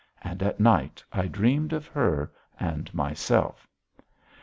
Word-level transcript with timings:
And 0.23 0.41
at 0.41 0.59
night 0.59 1.03
I 1.13 1.27
dreamed 1.27 1.73
of 1.73 1.85
her 1.85 2.31
and 2.59 2.91
myself. 2.91 3.67